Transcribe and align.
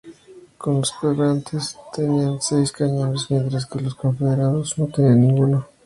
Los 0.65 0.91
"Covenanters" 0.93 1.77
tenían 1.93 2.41
seis 2.41 2.71
cañones, 2.71 3.29
mientras 3.29 3.67
que 3.67 3.81
los 3.81 3.93
"Confederados" 3.93 4.75
no 4.79 4.87
tenían 4.87 5.21
ninguno. 5.21 5.67